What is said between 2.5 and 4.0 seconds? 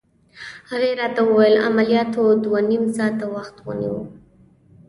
نيم ساعته وخت ونیو.